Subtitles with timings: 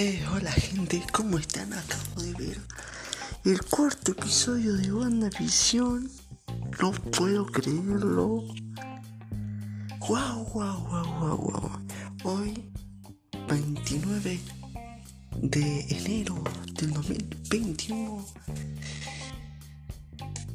[0.00, 1.72] Eh, hola gente, ¿cómo están?
[1.72, 2.60] Acabo de ver
[3.44, 6.08] el cuarto episodio de WandaVision.
[6.80, 8.44] No puedo creerlo.
[10.06, 11.70] Wow, wow, wow, wow, wow.
[12.22, 12.70] Hoy,
[13.48, 14.38] 29
[15.42, 16.44] de enero
[16.74, 18.24] del 2021,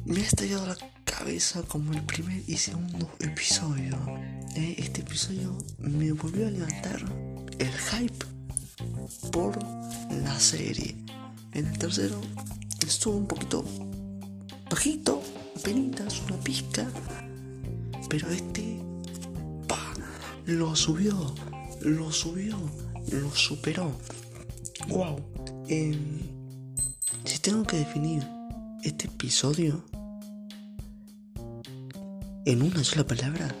[0.06, 3.94] me ha estallado la cabeza como el primer y segundo episodio.
[4.56, 7.04] Eh, este episodio me volvió a levantar
[7.58, 8.33] el hype
[9.30, 9.58] por
[10.10, 10.96] la serie.
[11.52, 12.20] En el tercero
[12.86, 13.64] estuvo un poquito
[14.70, 15.22] bajito,
[15.62, 16.86] penitas, una pizca.
[18.08, 18.80] Pero este,
[19.66, 19.92] pa,
[20.46, 21.34] lo subió,
[21.80, 22.56] lo subió,
[23.10, 23.92] lo superó.
[24.88, 25.16] Wow.
[25.68, 26.20] Em,
[27.24, 28.26] si tengo que definir
[28.82, 29.84] este episodio
[32.44, 33.54] en una sola palabra,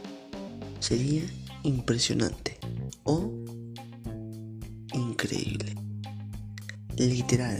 [0.80, 1.22] sería
[1.62, 2.58] impresionante
[3.04, 3.43] o
[5.24, 5.74] increíble.
[6.96, 7.58] Literal.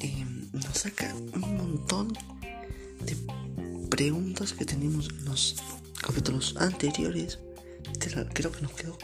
[0.00, 2.12] Em, nos saca un montón
[3.04, 3.16] de
[3.88, 5.56] preguntas que tenemos en los
[6.00, 7.38] capítulos anteriores.
[8.34, 8.98] creo que nos quedó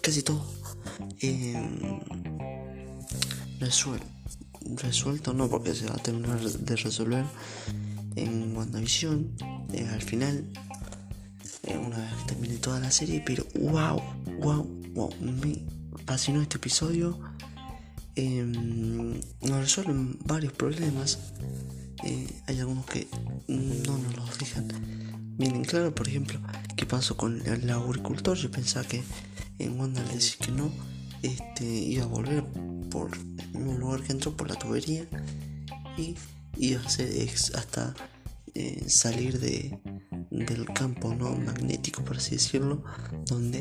[0.00, 0.44] casi todo
[1.20, 2.00] eh,
[3.60, 4.06] resuelto.
[4.82, 7.24] Resuelto no, porque se va a terminar de resolver
[8.16, 9.36] en WandaVision.
[9.72, 10.44] Eh, al final,
[11.64, 14.02] eh, una vez que termine toda la serie, pero wow,
[14.40, 15.32] wow, wow, me
[16.08, 17.18] fascinó este episodio.
[18.14, 21.18] Em, nos resuelven varios problemas.
[22.02, 23.06] Eh, hay algunos que
[23.46, 24.68] no nos los dejan
[25.36, 25.94] bien en claro.
[25.94, 26.40] Por ejemplo,
[26.76, 28.38] ¿qué pasó con el agricultor?
[28.38, 29.02] Yo pensaba que
[29.58, 30.72] en Wanda le decía que no,
[31.22, 32.42] este, iba a volver
[32.90, 33.10] por
[33.52, 35.06] el lugar que entró, por la tubería.
[35.98, 36.16] Y
[36.56, 37.10] iba a ser
[37.54, 37.94] hasta
[38.54, 39.78] eh, salir de,
[40.30, 42.82] del campo no magnético, por así decirlo,
[43.26, 43.58] donde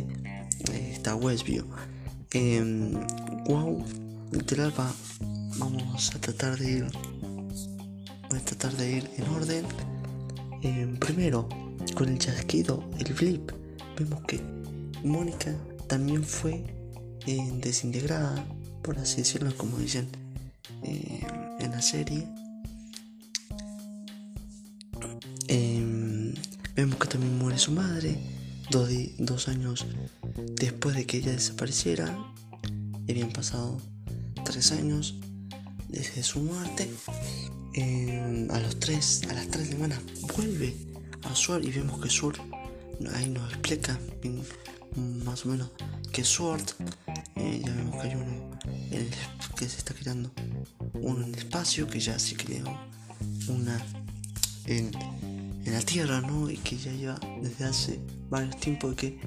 [0.72, 1.66] eh, está Westview.
[2.34, 3.84] Wow,
[4.32, 4.92] literal va,
[5.58, 6.86] vamos a tratar de ir,
[8.36, 9.66] a tratar de ir en orden.
[11.00, 11.48] primero,
[11.96, 13.52] con el chasquido, el flip,
[13.98, 14.42] vemos que
[15.04, 15.56] Mónica
[15.88, 16.64] también fue
[17.26, 18.46] eh, desintegrada,
[18.82, 20.08] por así decirlo, como dicen
[20.84, 22.28] en la serie.
[25.48, 26.34] Em,
[26.76, 28.18] vemos que también muere su madre,
[28.70, 29.86] dos, dos, años
[30.54, 32.18] después de que ella desapareciera.
[33.10, 33.80] Habían pasado
[34.44, 35.16] tres años
[35.88, 36.90] desde su muerte.
[37.74, 40.00] Em, a los tres, a las tres semanas
[40.36, 40.76] vuelve
[41.24, 42.40] a Sword y vemos que Sword
[43.14, 44.00] ahí nos explica
[45.24, 45.70] más o menos
[46.12, 46.66] que Sword.
[47.36, 48.60] Eh, ya vemos que hay uno
[49.58, 50.32] que se está creando
[50.94, 52.66] uno en el espacio que ya se creó
[53.48, 53.84] una
[54.66, 54.92] en
[55.68, 56.50] en la Tierra, ¿no?
[56.50, 59.20] Y que ya lleva desde hace varios tiempos que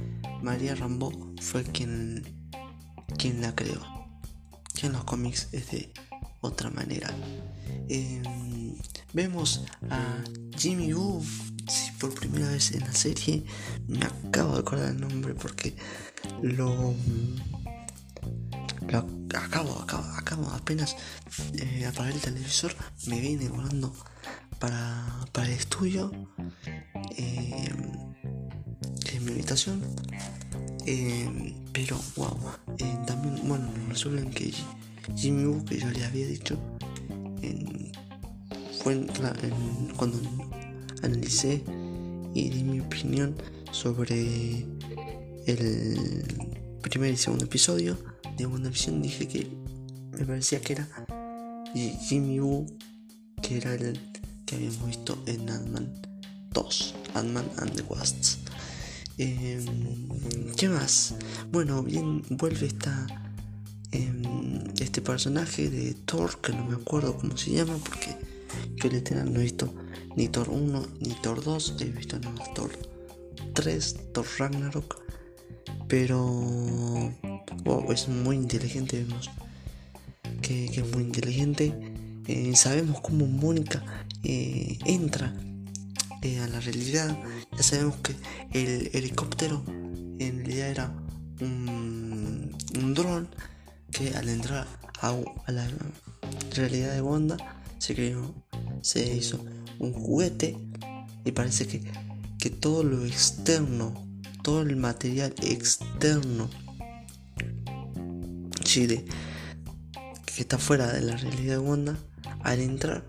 [0.42, 2.48] María Rambo fue quien,
[3.18, 3.80] quien la creó.
[4.74, 5.92] Que en los cómics es de
[6.40, 7.14] otra manera.
[7.90, 8.74] Em,
[9.12, 10.24] vemos a
[10.56, 11.22] Jimmy Woo,
[11.68, 13.44] sí, por primera vez en la serie.
[13.86, 15.76] Me acabo de acordar el nombre porque
[16.40, 16.94] lo,
[19.34, 20.96] acabo, acabo, acabo apenas
[21.52, 22.74] eh, el televisor.
[23.08, 23.94] Me viene volando
[24.60, 26.12] para, para el estudio
[27.16, 27.68] eh,
[29.12, 29.82] en mi habitación.
[30.86, 32.38] Eh, pero, wow,
[32.78, 34.52] eh, también, bueno, resuelven que
[35.16, 36.56] Jimmy Woo, que yo le había dicho,
[38.82, 39.06] fue
[39.96, 40.18] cuando
[41.02, 41.62] analicé
[42.34, 43.34] y di mi opinión
[43.72, 44.64] sobre
[45.46, 46.24] el
[46.80, 47.98] primer y segundo episodio
[48.36, 49.50] de WandaVision, dije que
[50.12, 50.88] me parecía que era
[51.74, 52.66] Jimmy Woo,
[53.42, 54.09] que era el
[54.50, 56.02] que habíamos visto en Ant-Man
[56.50, 58.38] 2, Ant-Man and the Wasps.
[59.16, 59.64] Em,
[60.56, 61.14] ¿Qué más?
[61.52, 63.06] Bueno, bien, vuelve esta,
[63.92, 64.24] em,
[64.80, 68.16] este personaje de Thor, que no me acuerdo cómo se llama, porque
[68.74, 69.72] yo literal no he visto
[70.16, 72.72] ni Thor 1 ni Thor 2, he visto nada Thor
[73.54, 75.00] 3, Thor Ragnarok,
[75.86, 76.18] pero
[77.62, 79.30] wow, es muy inteligente, vemos
[80.42, 81.89] que es muy inteligente.
[82.32, 83.82] Eh, sabemos cómo Mónica
[84.22, 85.34] eh, entra
[86.22, 87.18] eh, a la realidad.
[87.56, 88.14] Ya sabemos que
[88.52, 90.94] el helicóptero en realidad era
[91.40, 93.28] un, un dron
[93.90, 94.68] que al entrar
[95.00, 95.12] a,
[95.50, 95.68] la
[96.54, 97.36] realidad de Wanda
[97.78, 98.32] se creó,
[98.80, 99.44] se hizo
[99.80, 100.56] un juguete
[101.24, 101.82] y parece que,
[102.38, 103.92] que todo lo externo,
[104.44, 106.48] todo el material externo
[108.62, 109.04] Chile
[110.26, 111.98] que está fuera de la realidad de Wanda
[112.42, 113.04] al entrar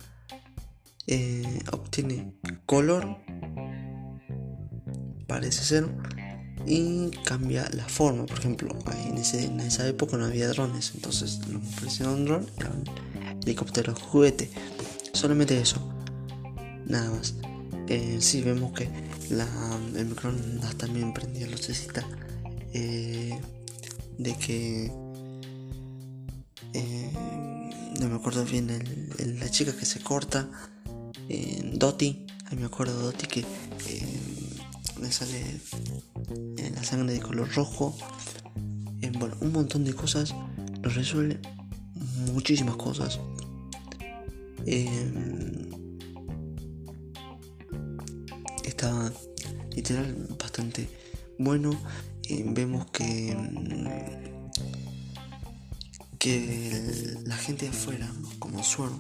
[1.08, 2.34] eh, obtiene
[2.66, 3.18] color,
[5.28, 5.90] parece ser,
[6.66, 8.26] y cambia la forma.
[8.26, 8.70] Por ejemplo,
[9.08, 9.18] en,
[9.60, 14.50] esa época no había drones, entonces nos ofrecieron un dron y un helicóptero juguete.
[15.14, 15.82] Solamente eso,
[16.86, 17.36] nada más.
[17.88, 18.90] Eh, sí, vemos que
[19.30, 19.48] la,
[19.96, 22.06] el microondas también prendía lucecita
[22.74, 23.38] eh,
[24.18, 24.92] de que
[28.02, 28.68] no me acuerdo bien
[29.40, 30.50] la chica que se corta
[31.30, 33.46] eh, Doti ahí me acuerdo de que
[35.02, 35.60] le sale
[36.76, 37.98] la sangre de color rojo.
[39.18, 40.36] Bueno un montón de cosas.
[40.82, 41.40] Nos resuelve
[42.34, 43.20] muchísimas cosas.
[48.64, 49.12] Está
[49.76, 50.88] literal bastante
[51.40, 51.72] bueno.
[52.30, 53.36] Vemos que
[56.22, 58.08] que la gente afuera,
[58.38, 58.94] como Sword,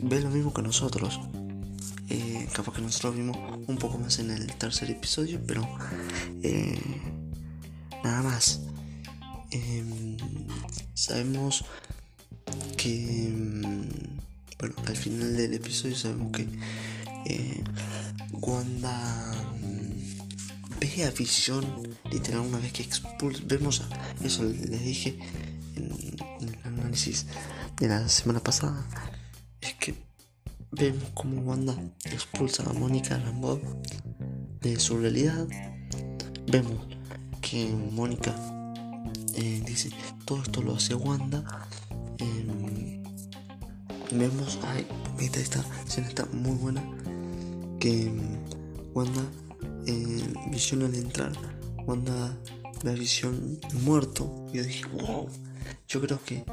[0.00, 1.20] ve lo mismo que nosotros.
[2.08, 3.36] Eh, capaz que nosotros vimos
[3.68, 5.68] un poco más en el tercer episodio, pero
[6.42, 6.80] eh,
[8.02, 8.62] nada más.
[9.50, 10.16] Em,
[10.94, 11.62] sabemos
[12.78, 13.30] que,
[14.58, 16.48] bueno, al final del episodio sabemos que
[17.26, 17.62] eh,
[18.32, 19.30] Wanda
[20.80, 21.66] ve a Visión,
[22.10, 25.18] literal, una vez que expulsa, vemos a, eso les dije
[26.90, 27.26] análisis
[27.78, 28.84] de la semana pasada,
[29.60, 29.94] es que
[30.72, 33.60] vemos como Wanda expulsa a Mónica Rambeau
[34.60, 35.46] de su realidad.
[36.48, 36.88] Vemos
[37.40, 38.34] que Mónica
[39.34, 39.90] eh, dice,
[40.24, 41.68] todo esto lo hace Wanda.
[42.18, 43.02] Em,
[44.10, 44.84] vemos, ay,
[45.20, 46.82] esta, esta escena está muy buena,
[47.78, 48.36] que em,
[48.94, 49.22] Wanda
[49.86, 51.32] eh, visión al entrar,
[51.86, 52.12] cuando
[52.82, 55.28] la visión muerto, yo dije, wow,
[55.86, 56.44] yo creo que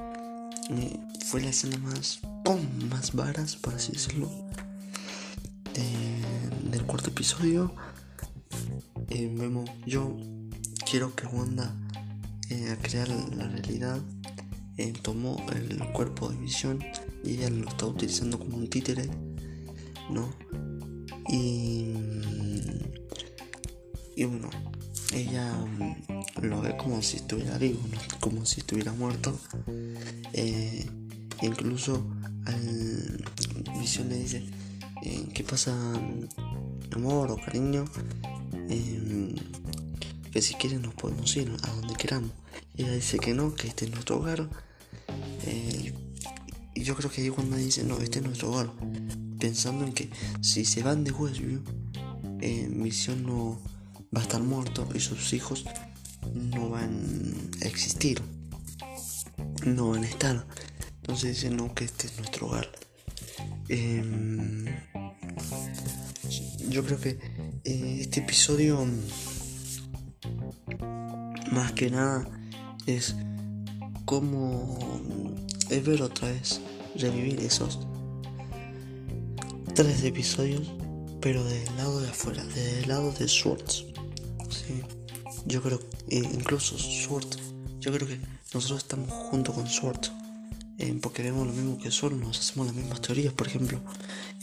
[0.70, 2.60] eh, fue la escena más, ¡pum!
[2.90, 4.30] más varas, por así decirlo,
[6.72, 7.74] del cuarto episodio.
[9.10, 10.18] Eh, vemos, yo
[10.90, 11.76] quiero que Wanda,
[12.50, 12.76] eh,
[13.36, 14.02] la realidad,
[15.02, 16.84] tomó el cuerpo de visión
[17.24, 19.10] y ella lo está utilizando como un títere,
[20.10, 20.30] ¿no?
[21.30, 21.94] Y
[24.18, 24.50] y bueno,
[25.18, 27.80] ella mm, lo ve como si estuviera vivo,
[28.20, 29.38] como si estuviera muerto.
[30.34, 30.86] Eh,
[31.42, 32.06] incluso
[32.46, 33.26] al
[33.80, 34.44] Visión le dice,
[35.04, 35.76] eh, ¿qué pasa,
[36.92, 37.86] amor o cariño?
[38.70, 39.36] Eh,
[40.32, 42.32] que si quieren nos podemos ir a donde queramos.
[42.76, 44.50] ella dice que no, que este es nuestro hogar.
[46.76, 48.72] y yo creo que ahí cuando dice, no, este es nuestro hogar,
[49.40, 50.10] pensando en que
[50.42, 51.62] si se van de Westview,
[52.70, 53.60] Visión no
[54.16, 55.66] va a estar muerto y sus hijos
[56.34, 58.22] no van a existir,
[59.66, 60.46] no van a estar.
[60.98, 62.70] Entonces dicen, no, que este es nuestro hogar.
[63.70, 64.66] Em,
[66.70, 67.20] yo creo que
[67.64, 68.86] eh, este episodio,
[71.52, 72.28] más que nada,
[72.86, 73.16] es
[74.06, 74.78] como
[75.70, 76.62] es ver otra vez,
[76.96, 77.80] revivir esos
[79.74, 80.72] tres episodios,
[81.22, 83.87] pero del lado de afuera, del lado de Swords.
[85.46, 85.80] Yo creo,
[86.10, 87.28] eh, incluso Sword,
[87.80, 88.20] yo creo que
[88.54, 90.08] nosotros estamos junto con Sword.
[90.80, 93.82] Eh, porque vemos lo mismo que Sword, nos hacemos las mismas teorías, por ejemplo,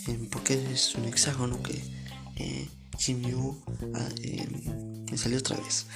[0.08, 1.80] eh, porque es un hexágono que
[2.36, 3.56] eh, Kim Yu
[3.94, 4.08] ah,
[5.16, 5.86] salió otra vez.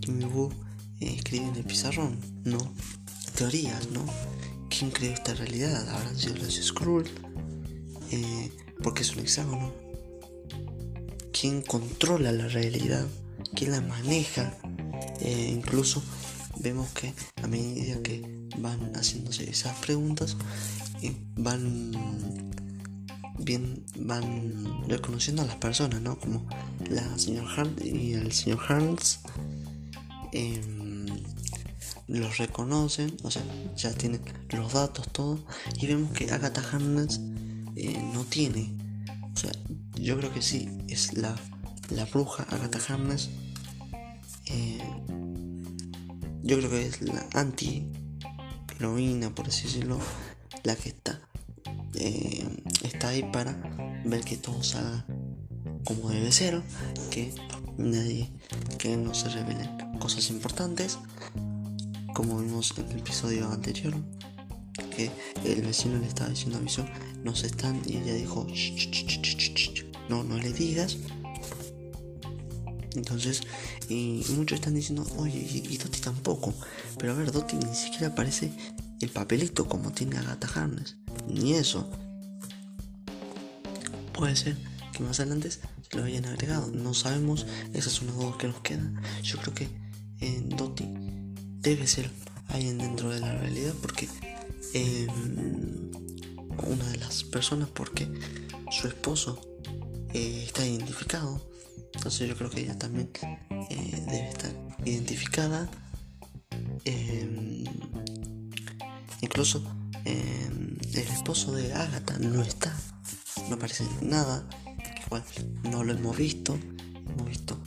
[0.00, 0.50] Kim Yu
[1.00, 2.58] escribe en el pizarrón, ¿no?
[3.34, 4.04] Teorías, ¿no?
[4.68, 5.88] ¿Quién creó esta realidad?
[5.88, 7.08] ¿Habrán sido los Skrull?
[8.82, 9.72] porque es un hexágono.
[11.32, 13.06] ¿Quién controla la realidad?
[13.54, 14.52] Quién la maneja.
[15.20, 16.02] Eh, incluso
[16.58, 20.36] vemos que a medida que van haciéndose esas preguntas,
[21.36, 21.92] van
[23.38, 26.18] bien van reconociendo a las personas, ¿no?
[26.18, 26.46] Como
[26.90, 29.20] la señora Hunt y el señor Hans
[30.32, 31.06] em,
[32.06, 33.42] los reconocen, o sea,
[33.76, 35.44] ya tienen los datos, todo,
[35.80, 37.20] y vemos que Agatha Harkness
[37.76, 38.74] eh, no tiene,
[39.34, 39.52] o sea,
[39.94, 41.36] yo creo que sí, es la
[41.90, 43.30] la bruja Agatha Harkness
[44.46, 44.78] eh,
[46.42, 47.86] yo creo que es la anti
[48.76, 49.98] heroína por así decirlo
[50.62, 51.20] la que está
[51.94, 53.52] eh, está ahí para
[54.04, 55.04] ver que todo salga
[55.84, 56.62] como debe ser
[57.10, 57.34] que
[57.76, 58.30] nadie
[58.78, 60.98] que no se revelen cosas importantes
[62.14, 63.94] como vimos en el episodio anterior
[64.96, 65.10] que
[65.44, 66.88] el vecino le estaba diciendo a Visión
[67.24, 68.46] no se están y ella dijo
[70.08, 70.98] no no le digas
[72.94, 73.42] entonces,
[73.88, 76.54] y muchos están diciendo, oye, y, Doti tampoco.
[76.98, 78.52] Pero a ver, Doti ni siquiera aparece
[79.00, 80.96] el papelito como tiene Agatha Harness.
[81.28, 81.88] Ni eso.
[84.12, 84.56] Puede ser
[84.92, 85.50] que más adelante
[85.92, 86.70] lo hayan agregado.
[86.72, 88.92] No sabemos, esa es una duda que nos queda.
[89.22, 89.68] Yo creo que
[90.56, 90.86] Doti
[91.60, 92.10] debe ser
[92.48, 94.08] alguien dentro de la realidad porque
[94.74, 95.90] em,
[96.66, 98.08] una de las personas porque
[98.70, 99.40] su esposo
[100.12, 101.49] eh, está identificado.
[101.94, 103.10] Entonces yo creo que ella también
[103.70, 104.50] eh, debe estar
[104.84, 105.68] identificada.
[106.84, 107.64] Em,
[109.20, 109.62] incluso
[110.04, 112.74] em, el esposo de Agatha no está,
[113.48, 114.48] no aparece nada.
[115.06, 115.24] Igual
[115.64, 116.58] no lo hemos visto.
[117.08, 117.58] Hemos visto,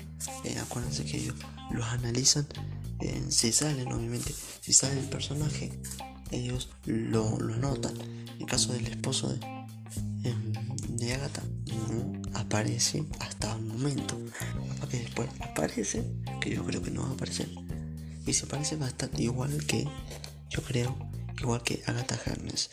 [0.46, 1.36] eh, acuérdense que ellos
[1.72, 2.48] los analizan.
[3.30, 5.72] si salen, obviamente, si sale el personaje,
[6.32, 7.94] ellos lo, lo notan.
[8.40, 9.40] En caso del esposo de,
[10.24, 10.54] em,
[10.98, 11.44] de Agatha,
[11.90, 14.18] no aparece hasta momento.
[14.90, 16.04] Que después aparece,
[16.40, 17.50] que yo creo que no va a aparecer.
[18.26, 19.88] Y se parece bastante igual que,
[20.50, 20.96] yo creo,
[21.40, 22.70] igual que Agatha Harness.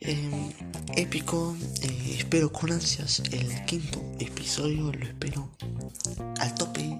[0.00, 0.52] Em,
[0.96, 5.50] épico, eh, espero con ansias el quinto episodio, lo espero
[6.38, 6.98] al tope,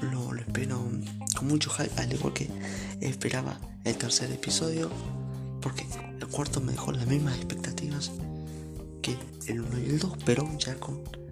[0.00, 0.90] lo, lo espero
[1.36, 2.48] con mucho hype, al igual que
[3.00, 4.90] esperaba el tercer episodio,
[5.60, 5.86] porque
[6.20, 8.10] el cuarto me dejó las mismas expectativas
[9.02, 11.27] que el 1 y el 2, pero ya con eh,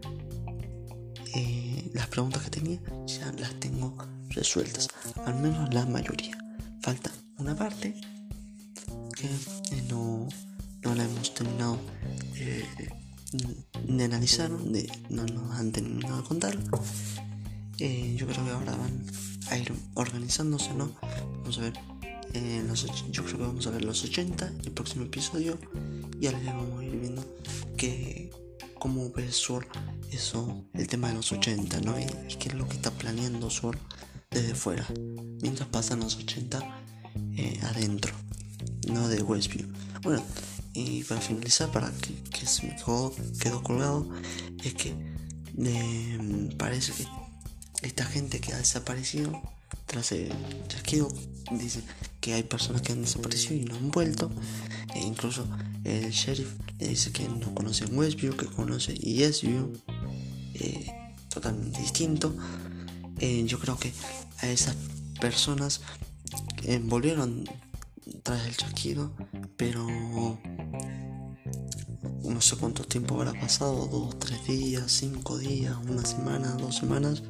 [2.17, 3.95] preguntas que tenía, ya las tengo
[4.31, 4.89] resueltas,
[5.27, 6.35] al menos la mayoría.
[6.81, 7.95] Falta una parte
[9.15, 10.27] que eh, no,
[10.83, 11.79] no la hemos terminado
[12.37, 12.65] eh,
[13.87, 16.57] de analizar, de, no nos han terminado de contar.
[16.59, 19.05] yo creo que ahora van
[19.51, 20.97] a ir organizándose, ¿no?
[21.43, 21.75] Vamos a ver
[23.11, 25.59] yo creo que vamos a ver los 80, el próximo episodio,
[26.19, 27.23] y ahora vamos a ir viendo
[27.77, 28.31] que
[28.79, 29.67] cómo ve Sword
[30.73, 31.99] el tema de los 80, ¿no?
[32.01, 32.07] Y,
[32.39, 33.79] qué es lo que está planeando Sword
[34.31, 34.87] desde fuera,
[35.43, 36.59] mientras pasan los 80
[37.37, 38.15] eh, adentro,
[38.89, 39.67] no de Westview.
[40.03, 40.23] Bueno,
[40.73, 42.77] y para finalizar, para que, que se me
[43.39, 44.09] quedó, colgado,
[44.65, 44.95] es que
[45.59, 47.07] eh, parece que
[47.87, 49.43] esta gente que ha desaparecido
[49.85, 50.33] tras el
[50.69, 51.09] chasquido
[51.53, 51.83] dice
[52.21, 54.31] que hay personas que han desaparecido y no han vuelto
[54.95, 55.47] e incluso
[55.85, 59.73] el sheriff le dice que no conoce Westview que conoce Eastview
[60.61, 62.35] eh, totalmente distinto.
[63.19, 63.93] Eh, yo creo que
[64.41, 64.77] a esas
[65.21, 65.81] personas
[66.65, 67.45] eh, volvieron
[68.23, 69.13] tras el chasquido
[69.57, 69.87] pero
[72.23, 77.23] no sé cuánto tiempo habrá pasado dos tres días cinco días una semana dos semanas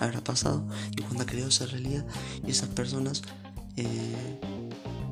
[0.00, 0.66] habrá pasado.
[0.96, 2.04] Y cuando creó esa realidad
[2.46, 3.22] y esas personas
[3.76, 4.40] eh,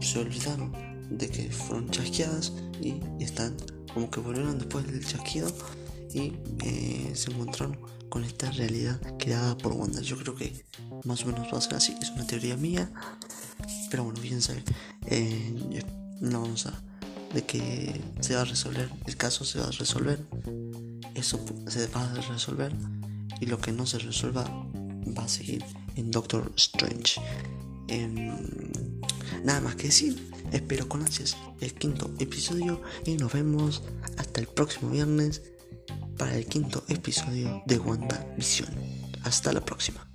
[0.01, 0.73] se olvidaron
[1.11, 3.57] de que fueron chasqueadas y están
[3.93, 5.51] como que volvieron después del chasquido
[6.17, 6.33] y
[6.65, 10.01] eh, se encontraron con esta realidad creada por Wanda.
[10.01, 10.65] Yo creo que
[11.05, 12.91] más o menos va a ser así, es una teoría mía,
[13.91, 14.63] pero bueno, fíjense,
[15.07, 15.85] eh,
[16.21, 16.83] no vamos a
[17.35, 20.25] de que se va a resolver, el caso se va a resolver,
[21.15, 22.73] eso se va a resolver
[23.41, 24.45] y lo que no se resuelva
[25.17, 25.63] va a seguir
[25.97, 27.21] en Doctor Strange.
[27.89, 28.17] Em,
[29.45, 33.83] nada más que decir, espero con ansias el quinto episodio y nos vemos
[34.17, 35.43] hasta el próximo viernes
[36.17, 38.69] para el quinto episodio de WandaVision.
[39.25, 40.07] Hasta la próxima.